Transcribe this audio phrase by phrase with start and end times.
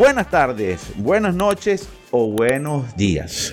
[0.00, 3.52] Buenas tardes, buenas noches o buenos días.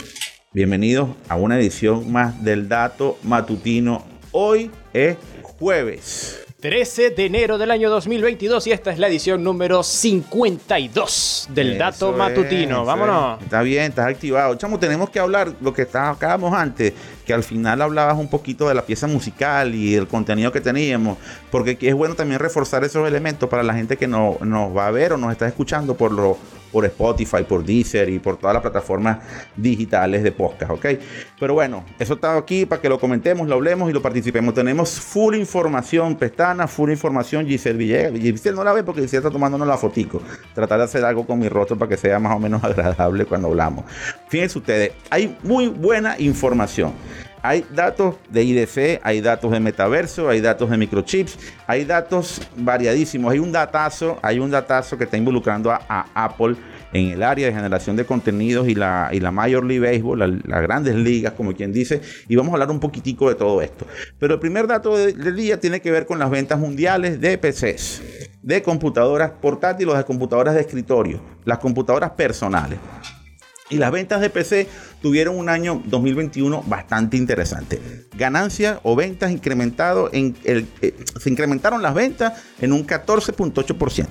[0.53, 4.05] Bienvenidos a una edición más del Dato Matutino.
[4.31, 6.45] Hoy es jueves.
[6.61, 11.79] 13 de enero del año 2022 y esta es la edición número 52 del Eso
[11.79, 12.85] Dato es, Matutino.
[12.85, 13.39] Vámonos.
[13.39, 13.43] es.
[13.43, 14.55] Está bien, estás activado.
[14.55, 16.93] Chamo, tenemos que hablar lo que estábamos antes,
[17.27, 21.17] que al final hablabas un poquito de la pieza musical y el contenido que teníamos,
[21.51, 24.91] porque es bueno también reforzar esos elementos para la gente que no, nos va a
[24.91, 26.37] ver o nos está escuchando por lo
[26.71, 29.19] por Spotify, por Deezer y por todas las plataformas
[29.55, 30.85] digitales de podcast, ¿ok?
[31.39, 34.53] Pero bueno, eso está aquí para que lo comentemos, lo hablemos y lo participemos.
[34.53, 38.11] Tenemos full información, pestana, full información, Giselle Villegas.
[38.19, 40.21] Giselle no la ve porque Giselle está tomándonos la fotico.
[40.53, 43.47] Tratar de hacer algo con mi rostro para que sea más o menos agradable cuando
[43.47, 43.85] hablamos.
[44.27, 46.93] Fíjense ustedes, hay muy buena información.
[47.43, 53.31] Hay datos de IDC, hay datos de metaverso, hay datos de microchips, hay datos variadísimos.
[53.31, 56.55] Hay un datazo, hay un datazo que está involucrando a, a Apple
[56.93, 60.61] en el área de generación de contenidos y la, la Major League Baseball, la- las
[60.61, 63.85] grandes ligas, como quien dice, y vamos a hablar un poquitico de todo esto.
[64.19, 67.37] Pero el primer dato de- del día tiene que ver con las ventas mundiales de
[67.37, 68.01] PCs,
[68.41, 72.79] de computadoras portátiles, de computadoras de escritorio, las computadoras personales.
[73.69, 74.67] Y las ventas de PC
[75.01, 78.07] tuvieron un año 2021 bastante interesante.
[78.15, 80.65] Ganancias o ventas incrementado en eh,
[81.19, 84.07] se incrementaron las ventas en un 14.8%.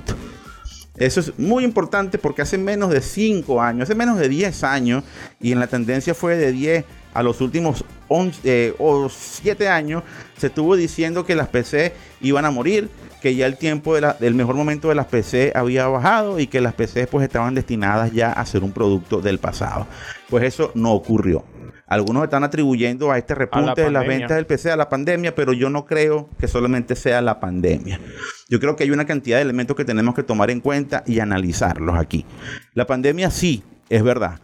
[0.97, 5.05] Eso es muy importante porque hace menos de 5 años, hace menos de 10 años,
[5.41, 6.85] y en la tendencia fue de 10
[7.19, 10.03] a los últimos 11 eh, o 7 años,
[10.37, 12.89] se estuvo diciendo que las PC iban a morir,
[13.23, 16.47] que ya el tiempo de la- del mejor momento de las PC había bajado y
[16.47, 19.87] que las PC pues estaban destinadas ya a ser un producto del pasado.
[20.31, 21.45] Pues eso no ocurrió.
[21.89, 25.53] Algunos están atribuyendo a este repunte de las ventas del PC a la pandemia, pero
[25.53, 28.01] yo no creo que solamente sea la pandemia.
[28.49, 31.21] Yo creo que hay una cantidad de elementos que tenemos que tomar en cuenta y
[31.21, 32.27] analizarlos aquí.
[32.75, 34.41] La pandemia sí, es verdad,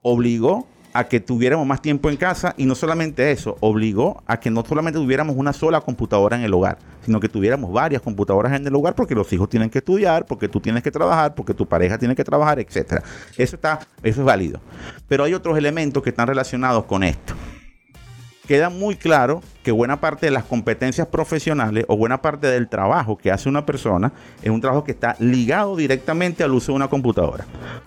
[0.00, 4.50] obligó a que tuviéramos más tiempo en casa y no solamente eso, obligó a que
[4.50, 8.66] no solamente tuviéramos una sola computadora en el hogar, sino que tuviéramos varias computadoras en
[8.66, 11.66] el hogar porque los hijos tienen que estudiar, porque tú tienes que trabajar, porque tu
[11.66, 13.02] pareja tiene que trabajar, etcétera.
[13.36, 14.58] Eso está eso es válido.
[15.06, 17.34] Pero hay otros elementos que están relacionados con esto
[18.46, 23.18] queda muy claro que buena parte de las competencias profesionales o buena parte del trabajo
[23.18, 24.12] que hace una persona
[24.42, 27.44] es un trabajo que está ligado directamente al uso de una computadora.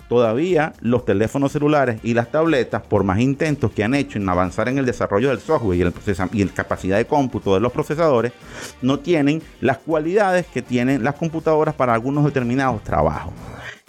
[0.09, 4.67] Todavía los teléfonos celulares y las tabletas, por más intentos que han hecho en avanzar
[4.67, 5.93] en el desarrollo del software y el
[6.33, 8.33] y la capacidad de cómputo de los procesadores,
[8.81, 13.33] no tienen las cualidades que tienen las computadoras para algunos determinados trabajos.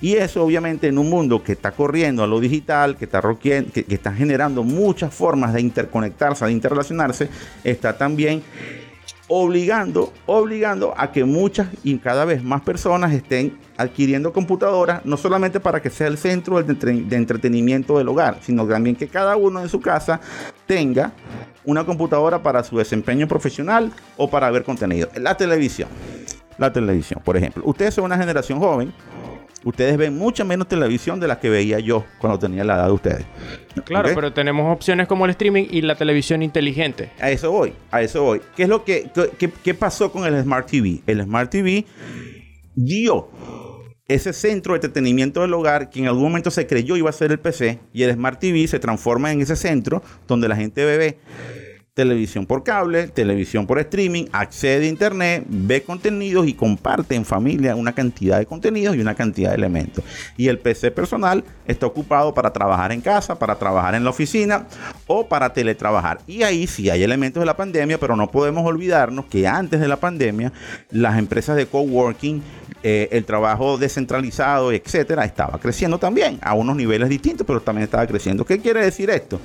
[0.00, 3.84] Y eso obviamente en un mundo que está corriendo a lo digital, que está, que,
[3.88, 7.28] está generando muchas formas de interconectarse, de interrelacionarse,
[7.65, 8.43] está también
[9.33, 15.61] obligando, obligando a que muchas y cada vez más personas estén adquiriendo computadoras, no solamente
[15.61, 19.69] para que sea el centro de entretenimiento del hogar, sino también que cada uno en
[19.69, 20.21] su casa
[20.67, 21.12] tenga
[21.65, 25.09] una computadora para su desempeño profesional o para ver contenido.
[25.15, 25.88] La televisión,
[26.59, 27.62] la televisión, por ejemplo.
[27.65, 28.93] Ustedes son una generación joven,
[29.65, 32.93] ustedes ven mucha menos televisión de la que veía yo cuando tenía la edad de
[32.93, 33.26] ustedes.
[33.84, 37.10] Claro, pero tenemos opciones como el streaming y la televisión inteligente.
[37.21, 38.41] A eso voy, a eso voy.
[38.56, 41.03] ¿Qué es lo que, qué, qué pasó con el Smart TV?
[41.06, 41.84] El Smart TV
[42.75, 43.28] dio
[44.09, 47.31] ese centro de entretenimiento del hogar que en algún momento se creyó iba a ser
[47.31, 51.19] el PC y el Smart TV se transforma en ese centro donde la gente ve
[51.95, 57.77] televisión por cable, televisión por streaming, accede a internet, ve contenidos y comparte en familia
[57.77, 60.05] una cantidad de contenidos y una cantidad de elementos.
[60.37, 64.67] Y el PC personal está ocupado para trabajar en casa, para trabajar en la oficina
[65.12, 66.21] o para teletrabajar.
[66.28, 69.88] Y ahí sí hay elementos de la pandemia, pero no podemos olvidarnos que antes de
[69.88, 70.53] la pandemia
[70.93, 72.41] las empresas de coworking
[72.84, 78.06] eh, el trabajo descentralizado, etcétera, estaba creciendo también a unos niveles distintos, pero también estaba
[78.06, 78.44] creciendo.
[78.44, 79.41] ¿Qué quiere decir esto?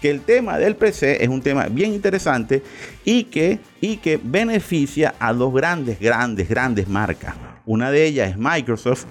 [0.00, 2.62] Que el tema del PC es un tema bien interesante
[3.04, 7.34] y que, y que beneficia a dos grandes, grandes, grandes marcas.
[7.66, 9.04] Una de ellas es Microsoft,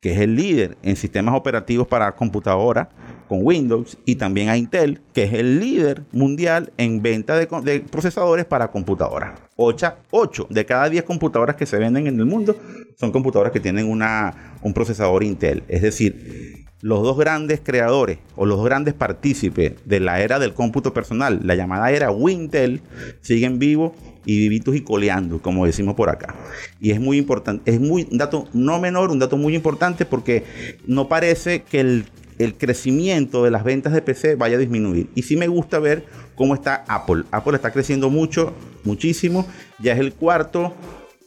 [0.00, 2.88] que es el líder en sistemas operativos para computadora
[3.28, 8.44] con Windows, y también a Intel, que es el líder mundial en venta de, procesadores
[8.44, 9.40] para computadoras.
[9.56, 12.56] 8, de cada 10 computadoras que se venden en el mundo
[12.96, 15.62] son computadoras que tienen una, un procesador Intel.
[15.68, 20.52] Es decir, los dos grandes creadores o los dos grandes partícipes de la era del
[20.52, 22.82] cómputo personal, la llamada era Wintel,
[23.22, 23.92] siguen vivos
[24.26, 26.34] y vivitos y coleando, como decimos por acá.
[26.80, 30.44] Y es muy importante, es muy un dato no menor, un dato muy importante porque
[30.86, 32.04] no parece que el,
[32.38, 35.08] el crecimiento de las ventas de PC vaya a disminuir.
[35.14, 36.04] Y sí me gusta ver
[36.34, 37.24] cómo está Apple.
[37.30, 38.52] Apple está creciendo mucho,
[38.84, 39.46] muchísimo.
[39.80, 40.74] Ya es el cuarto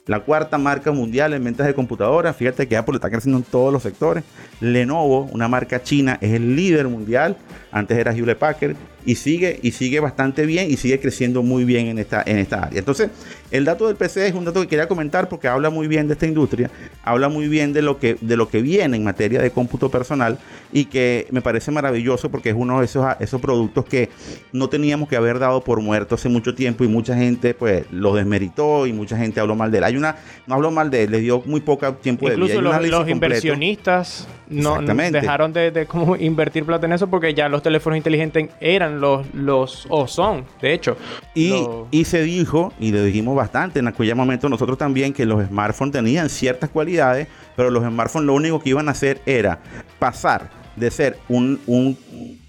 [0.08, 2.36] la cuarta marca mundial en ventas de computadoras.
[2.36, 4.24] Fíjate que Apple está creciendo en todos los sectores.
[4.62, 7.36] Lenovo, una marca china, es el líder mundial.
[7.72, 8.76] Antes era Hewlett Packard
[9.08, 12.64] y sigue y sigue bastante bien y sigue creciendo muy bien en esta, en esta
[12.64, 12.78] área.
[12.78, 13.10] Entonces,
[13.52, 16.14] el dato del PC es un dato que quería comentar porque habla muy bien de
[16.14, 16.70] esta industria,
[17.04, 20.38] habla muy bien de lo que, de lo que viene en materia de cómputo personal
[20.74, 24.10] y que me parece maravilloso porque es uno de esos, esos productos que
[24.52, 28.14] no teníamos que haber dado por muerto hace mucho tiempo y mucha gente pues lo
[28.14, 29.84] desmeritó y mucha gente habló mal de él.
[29.86, 30.18] Hay una,
[30.48, 32.46] no habló mal de él, le dio muy poco tiempo de vida.
[32.46, 35.88] Incluso los, inversionistas no dejaron de, de
[36.20, 40.74] invertir plata en eso porque ya los teléfonos inteligentes eran los, los o son, de
[40.74, 40.98] hecho.
[41.34, 45.94] Y, se dijo, y le dijimos bastante en aquel momento nosotros también, que los smartphones
[45.94, 49.60] tenían ciertas cualidades, pero los smartphones lo único que iban a hacer era
[50.00, 51.98] pasar de ser un, un,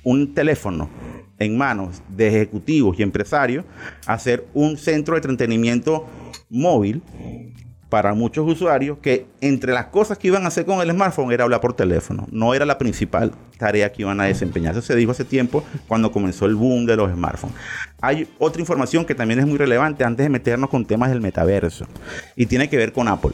[0.04, 0.88] un teléfono
[1.38, 3.64] en manos de ejecutivos y empresarios
[4.06, 6.06] a ser un centro de entretenimiento
[6.50, 7.02] móvil
[7.88, 11.44] para muchos usuarios que entre las cosas que iban a hacer con el smartphone era
[11.44, 12.26] hablar por teléfono.
[12.30, 14.72] No era la principal tarea que iban a desempeñar.
[14.72, 17.56] Eso se dijo hace tiempo cuando comenzó el boom de los smartphones.
[18.00, 21.86] Hay otra información que también es muy relevante antes de meternos con temas del metaverso
[22.36, 23.32] y tiene que ver con Apple.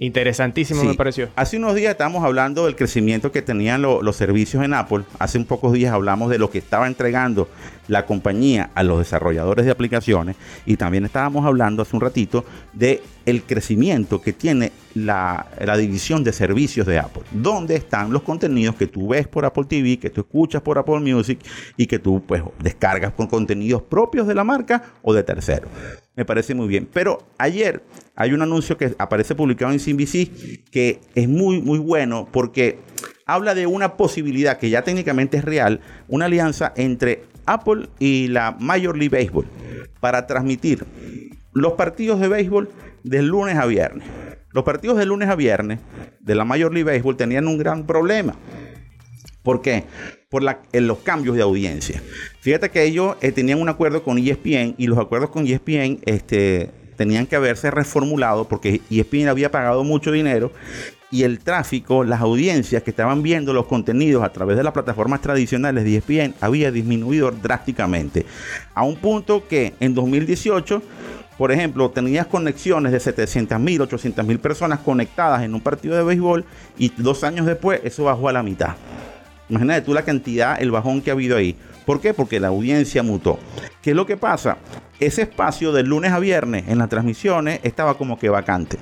[0.00, 1.28] Interesantísimo me pareció.
[1.36, 5.02] Hace unos días estábamos hablando del crecimiento que tenían los servicios en Apple.
[5.18, 7.50] Hace un pocos días hablamos de lo que estaba entregando
[7.86, 13.02] la compañía a los desarrolladores de aplicaciones y también estábamos hablando hace un ratito de
[13.26, 18.86] el crecimiento que tiene la, división de servicios de Apple, donde están los contenidos que
[18.86, 21.40] tú ves por Apple TV, que tú escuchas por Apple Music
[21.76, 25.68] y que tú pues descargas con contenidos propios de la marca o de terceros.
[26.20, 26.86] Me parece muy bien.
[26.92, 27.82] Pero ayer
[28.14, 32.78] hay un anuncio que aparece publicado en CNBC que es muy muy bueno porque
[33.24, 38.54] habla de una posibilidad que ya técnicamente es real, una alianza entre Apple y la
[38.60, 39.46] Major League Baseball
[39.98, 40.84] para transmitir
[41.54, 42.68] los partidos de béisbol
[43.02, 44.06] de lunes a viernes.
[44.50, 45.80] Los partidos de lunes a viernes
[46.20, 48.34] de la Major League Baseball tenían un gran problema.
[49.42, 49.84] ¿Por qué?
[50.28, 52.02] Por los cambios de audiencia.
[52.40, 56.70] Fíjate que ellos eh, tenían un acuerdo con ESPN y los acuerdos con ESPN este,
[56.96, 60.52] tenían que haberse reformulado porque ESPN había pagado mucho dinero
[61.10, 65.20] y el tráfico, las audiencias que estaban viendo los contenidos a través de las plataformas
[65.20, 68.26] tradicionales de ESPN había disminuido drásticamente.
[68.74, 70.82] A un punto que en 2018,
[71.36, 76.04] por ejemplo, tenías conexiones de 700 mil, 800 mil personas conectadas en un partido de
[76.04, 76.44] béisbol
[76.78, 78.76] y dos años después eso bajó a la mitad.
[79.50, 81.56] Imagínate tú la cantidad, el bajón que ha habido ahí.
[81.84, 82.14] ¿Por qué?
[82.14, 83.38] Porque la audiencia mutó.
[83.82, 84.56] ¿Qué es lo que pasa?
[84.98, 88.78] Ese espacio de lunes a viernes en las transmisiones estaba como que vacante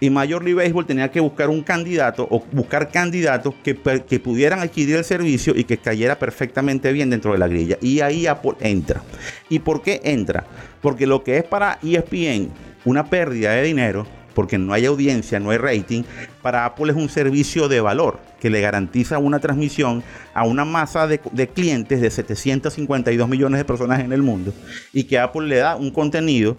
[0.00, 3.76] y Major League Baseball tenía que buscar un candidato o buscar candidatos que,
[4.06, 7.78] que, pudieran adquirir el servicio y que cayera perfectamente bien dentro de la grilla.
[7.80, 9.02] Y ahí Apple entra.
[9.48, 10.44] ¿Y por qué entra?
[10.82, 12.50] Porque lo que es para ESPN
[12.84, 16.02] una pérdida de dinero, porque no hay audiencia, no hay rating,
[16.42, 20.02] para Apple es un servicio de valor que le garantiza una transmisión
[20.34, 24.52] a una masa de, de clientes de 752 millones de personas en el mundo
[24.92, 26.56] y que Apple le da un contenido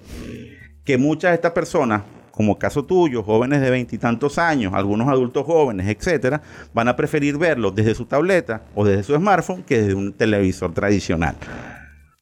[0.83, 2.01] que muchas de estas personas
[2.37, 6.39] como caso tuyo, jóvenes de veintitantos años, algunos adultos jóvenes, etcétera,
[6.71, 10.71] van a preferir verlo desde su tableta o desde su smartphone que desde un televisor
[10.71, 11.35] tradicional.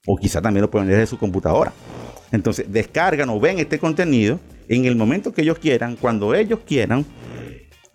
[0.08, 1.74] O quizá también lo pueden ver desde su computadora.
[2.32, 7.06] Entonces, descargan o ven este contenido en el momento que ellos quieran, cuando ellos quieran,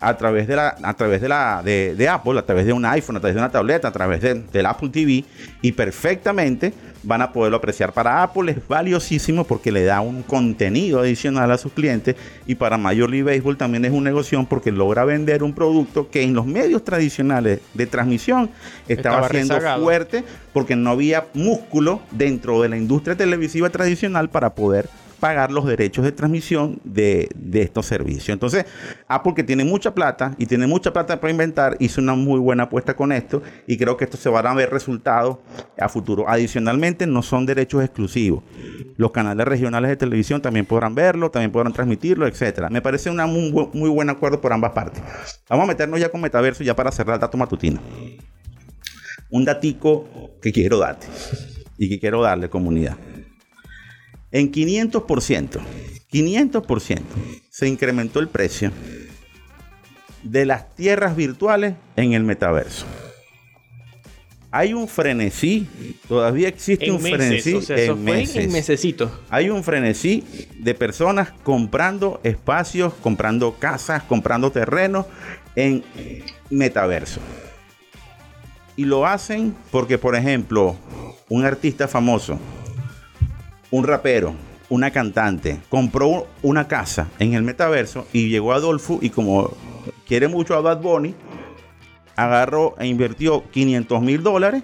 [0.00, 3.16] a través de la, a través de la de, Apple, a través de un iPhone,
[3.16, 5.24] a través de una tableta, a través del Apple TV
[5.60, 7.92] y perfectamente van a poderlo apreciar.
[7.92, 12.16] Para Apple es valiosísimo porque le da un contenido adicional a sus clientes
[12.46, 16.22] y para Major League Baseball también es un negocio porque logra vender un producto que
[16.22, 18.50] en los medios tradicionales de transmisión
[18.88, 24.88] estaba, siendo fuerte porque no había músculo dentro de la industria televisiva tradicional para poder
[25.20, 28.30] pagar los derechos de transmisión de, estos servicios.
[28.30, 28.64] Entonces,
[29.06, 32.64] Apple que tiene mucha plata y tiene mucha plata para inventar, hizo una muy buena
[32.64, 35.38] apuesta con esto y creo que esto se van a ver resultados
[35.78, 36.28] a futuro.
[36.28, 38.42] Adicionalmente, no son derechos exclusivos.
[38.96, 42.70] Los canales regionales de televisión también podrán verlo, también podrán transmitirlo, etcétera.
[42.70, 43.18] Me parece un
[43.72, 45.02] muy, buen acuerdo por ambas partes.
[45.48, 47.80] Vamos a meternos ya con metaverso ya para cerrar el dato matutino.
[49.30, 50.08] Un datico
[50.42, 51.06] que quiero darte
[51.78, 52.96] y que quiero darle comunidad
[54.32, 55.60] en 500%,
[56.12, 57.00] 500%
[57.50, 58.72] se incrementó el precio
[60.22, 62.86] de las tierras virtuales en el metaverso.
[64.52, 65.68] Hay un frenesí,
[66.08, 68.48] todavía existe un frenesí en, meses.
[69.28, 70.24] Hay un frenesí
[70.58, 75.06] de personas comprando espacios, comprando casas, comprando terrenos
[75.54, 75.84] en
[76.50, 77.20] metaverso.
[78.74, 80.76] Y lo hacen porque, por ejemplo,
[81.28, 82.40] un artista famoso
[83.70, 84.34] un rapero
[84.70, 89.50] una cantante compró una casa en el metaverso y llegó Adolfo y como
[90.06, 91.14] quiere mucho a Bad Bunny,
[92.16, 94.62] agarró e invirtió 500 mil dólares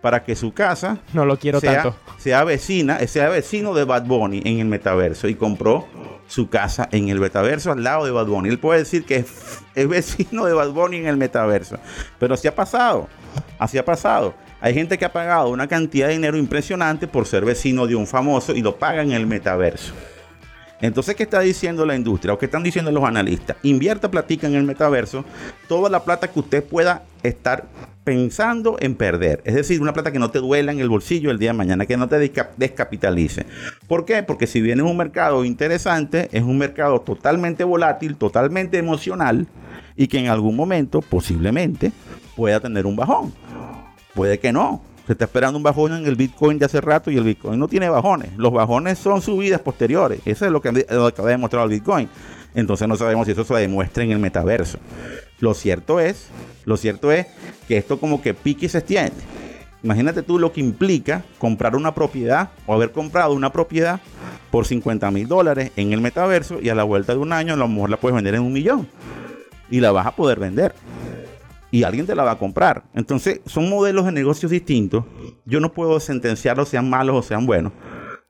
[0.00, 1.98] para que su casa no lo quiero sea, tanto.
[2.18, 5.86] sea vecina, sea vecino de Bad Bunny en el metaverso y compró
[6.26, 8.48] su casa en el metaverso al lado de Bad Bunny.
[8.48, 9.16] Él puede decir que
[9.74, 11.76] es, vecino de Bad Bunny en el metaverso,
[12.20, 13.08] pero así ha pasado,
[13.58, 14.32] así ha pasado.
[14.60, 18.06] Hay gente que ha pagado una cantidad de dinero impresionante por ser vecino de un
[18.06, 19.94] famoso y lo paga en el metaverso.
[20.82, 23.56] Entonces, ¿qué está diciendo la industria o qué están diciendo los analistas?
[23.62, 25.24] Invierta platica en el metaverso,
[25.68, 27.66] toda la plata que usted pueda estar
[28.04, 29.42] pensando en perder.
[29.44, 31.84] Es decir, una plata que no te duela en el bolsillo el día de mañana,
[31.84, 32.18] que no te
[32.56, 33.46] descapitalice.
[33.88, 34.22] ¿Por qué?
[34.22, 39.46] Porque si bien es un mercado interesante, es un mercado totalmente volátil, totalmente emocional
[39.96, 41.92] y que en algún momento, posiblemente,
[42.36, 43.34] pueda tener un bajón.
[44.20, 47.16] Puede que no, se está esperando un bajón en el Bitcoin de hace rato y
[47.16, 48.36] el Bitcoin no tiene bajones.
[48.36, 50.20] Los bajones son subidas posteriores.
[50.26, 52.06] Eso es lo que, lo que ha demostrado el Bitcoin.
[52.54, 54.76] Entonces no sabemos si eso se demuestra en el metaverso.
[55.38, 56.28] Lo cierto es,
[56.66, 57.28] lo cierto es
[57.66, 59.14] que esto como que pique y se extiende.
[59.82, 64.02] Imagínate tú lo que implica comprar una propiedad o haber comprado una propiedad
[64.50, 67.56] por 50 mil dólares en el metaverso y a la vuelta de un año a
[67.56, 68.86] lo mejor la puedes vender en un millón
[69.70, 70.74] y la vas a poder vender
[71.70, 72.84] y alguien te la va a comprar.
[72.94, 75.04] Entonces, son modelos de negocios distintos.
[75.44, 77.72] Yo no puedo sentenciarlos sean malos o sean buenos.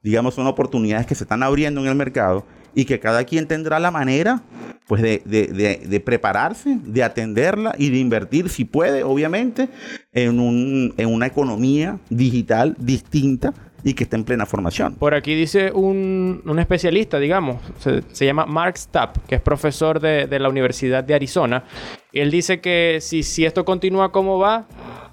[0.02, 3.78] Digamos, son oportunidades que se están abriendo en el mercado y que cada quien tendrá
[3.78, 4.42] la manera
[4.86, 9.68] pues de, prepararse, de atenderla y de invertir, si puede, obviamente,
[10.12, 14.94] en una economía digital distinta y que está en plena formación.
[14.94, 20.26] Por aquí dice un, un especialista, digamos, se, llama Mark Stapp, que es profesor de,
[20.26, 21.64] de, la Universidad de Arizona.
[22.12, 24.66] Él dice que si, si esto continúa como va,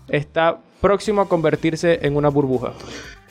[0.10, 2.74] está próximo a convertirse en una burbuja.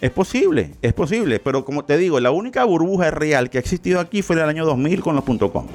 [0.01, 3.99] Es posible, es posible, pero como te digo, la única burbuja real que ha existido
[3.99, 5.67] aquí fue en el año 2000 con los .com.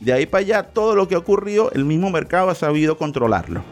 [0.00, 3.62] De ahí para allá, todo lo que ha ocurrido, el mismo mercado ha sabido controlarlo.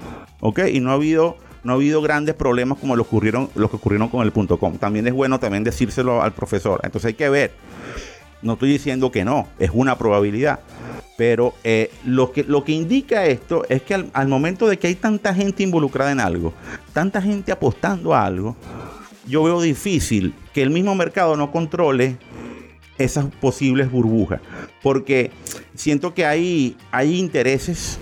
[0.40, 0.60] ¿Ok?
[0.72, 4.24] Y no ha habido no ha habido grandes problemas como los, ocurrieron, que ocurrieron con
[4.24, 4.76] el punto .com.
[4.76, 6.80] También es bueno también decírselo al profesor.
[6.84, 7.52] Entonces hay que ver.
[8.42, 10.60] No estoy diciendo que no, es una probabilidad.
[11.16, 14.94] Pero eh, lo, que, lo que indica esto es que al, momento de que hay
[14.94, 16.52] tanta gente involucrada en algo,
[16.92, 18.56] tanta gente apostando a algo,
[19.26, 22.18] yo veo difícil que el mismo mercado no controle
[22.98, 24.40] esas posibles burbujas.
[24.82, 25.30] Porque
[25.74, 27.98] siento que hay, hay intereses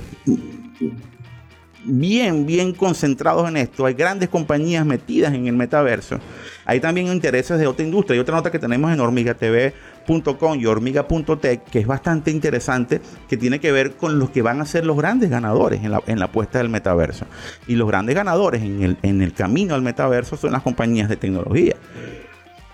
[1.84, 3.86] bien, bien concentrados en esto.
[3.86, 6.18] Hay grandes compañías metidas en el metaverso.
[6.64, 8.16] Hay también intereses de otra industria.
[8.16, 13.60] Y otra nota que tenemos en hormigatv.com y hormiga.tech, que es bastante interesante, que tiene
[13.60, 16.26] que ver con los que van a ser los grandes ganadores en la, en la
[16.26, 17.26] apuesta del metaverso.
[17.66, 21.16] Y los grandes ganadores en el, en el camino al metaverso son las compañías de
[21.16, 21.76] tecnología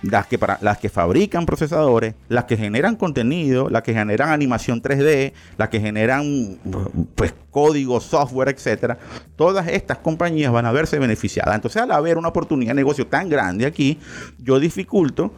[0.02, 4.82] las que, para, las que fabrican procesadores, las que generan contenido, las que generan animación
[4.82, 6.58] 3D, las que generan
[7.14, 8.98] pues, código, software, etcétera,
[9.36, 11.54] todas estas compañías van a verse beneficiadas.
[11.54, 13.98] Entonces, al haber una oportunidad de negocio tan grande aquí,
[14.38, 15.32] yo dificulto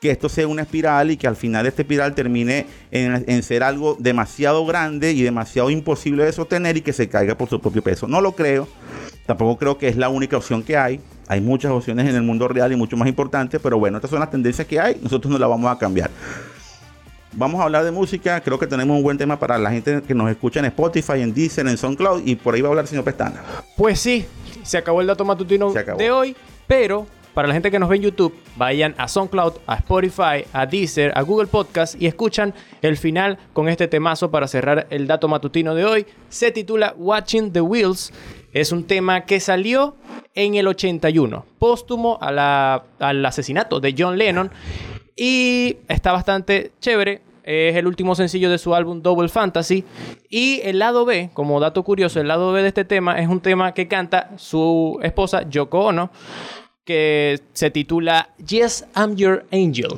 [0.00, 3.42] que esto sea una espiral y que al final de esta espiral termine en, en,
[3.42, 7.60] ser algo demasiado grande y demasiado imposible de sostener y que se caiga por su
[7.60, 8.06] propio peso.
[8.06, 8.68] No lo creo,
[9.26, 11.00] tampoco creo que es la única opción que hay.
[11.28, 14.20] Hay muchas opciones en el mundo real y mucho más importantes, pero bueno, estas son
[14.20, 16.10] las tendencias que hay, nosotros no las vamos a cambiar.
[17.32, 20.14] Vamos a hablar de música, creo que tenemos un buen tema para la gente que
[20.14, 22.88] nos escucha en Spotify, en Deezer, en SoundCloud y por ahí va a hablar el
[22.88, 23.42] señor Pestana.
[23.76, 24.24] Pues sí,
[24.62, 26.34] se acabó el dato matutino de hoy,
[26.66, 30.66] pero para la gente que nos ve en YouTube, vayan a SoundCloud, a Spotify, a
[30.66, 35.28] Deezer, a Google Podcast y escuchan el final con este temazo para cerrar el dato
[35.28, 36.06] matutino de hoy.
[36.30, 38.12] Se titula Watching the Wheels.
[38.52, 39.94] Es un tema que salió
[40.38, 44.52] en el 81, póstumo al asesinato de John Lennon.
[45.16, 47.22] Y está bastante chévere.
[47.42, 49.84] Es el último sencillo de su álbum Double Fantasy.
[50.30, 53.40] Y el lado B, como dato curioso, el lado B de este tema es un
[53.40, 56.10] tema que canta su esposa Yoko Ono,
[56.84, 59.88] que se titula Yes, I'm Your Angel.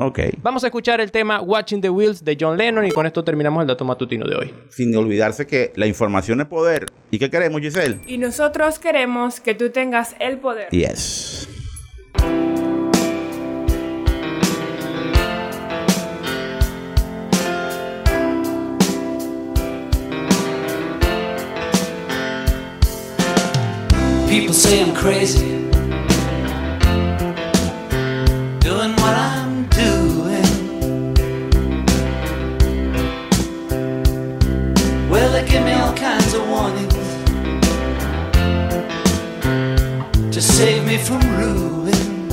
[0.00, 0.20] Ok.
[0.42, 3.62] Vamos a escuchar el tema Watching the Wheels de John Lennon y con esto terminamos
[3.62, 4.54] el dato matutino de hoy.
[4.68, 6.86] Sin olvidarse que la información es poder.
[7.10, 7.98] ¿Y qué queremos, Giselle?
[8.06, 10.68] Y nosotros queremos que tú tengas el poder.
[10.70, 11.48] Yes.
[24.28, 25.58] People say I'm crazy.
[40.38, 42.28] to save me from ruin.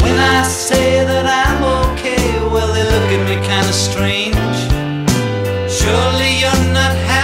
[0.00, 4.58] When I say that I'm okay, well, they look at me kinda strange.
[5.70, 7.15] Surely you're not happy.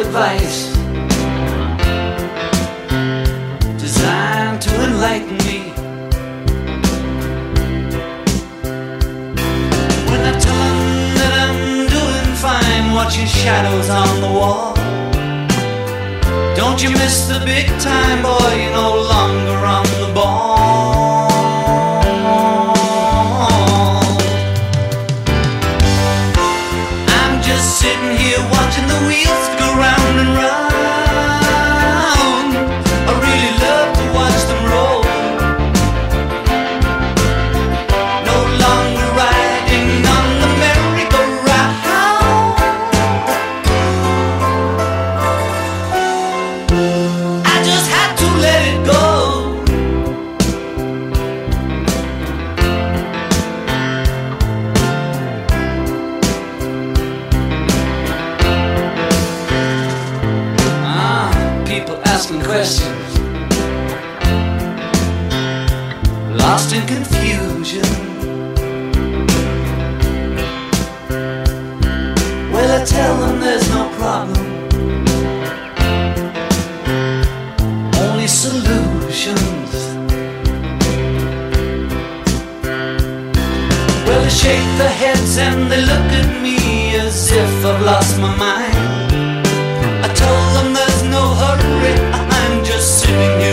[0.00, 0.72] advice
[3.78, 5.60] designed to enlighten me.
[10.08, 10.78] When I tell them
[11.18, 14.74] that I'm doing fine, watching shadows on the wall.
[16.56, 18.52] Don't you miss the big time, boy?
[18.62, 19.99] You're no longer on
[85.20, 89.12] minutes and they look at me as if I've lost my mind.
[90.04, 93.49] I told them there's no hurry, I'm just sitting here.